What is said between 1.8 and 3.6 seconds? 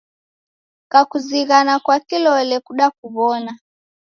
kwa kilole kudakuw'ona